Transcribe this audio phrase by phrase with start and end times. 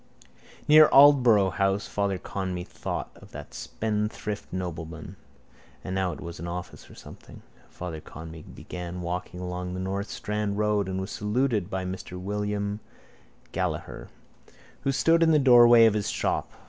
[0.67, 5.15] Near Aldborough house Father Conmee thought of that spendthrift nobleman.
[5.83, 7.43] And now it was an office or something.
[7.69, 12.19] Father Conmee began to walk along the North Strand road and was saluted by Mr
[12.19, 12.79] William
[13.51, 14.09] Gallagher
[14.81, 16.51] who stood in the doorway of his shop.